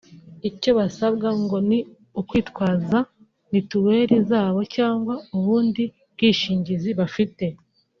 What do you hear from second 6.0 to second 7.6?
bwishingizi bafite